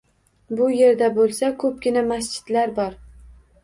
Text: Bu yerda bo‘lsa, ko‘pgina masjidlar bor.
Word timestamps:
Bu 0.61 0.69
yerda 0.77 1.11
bo‘lsa, 1.19 1.53
ko‘pgina 1.67 2.07
masjidlar 2.11 2.79
bor. 2.83 3.03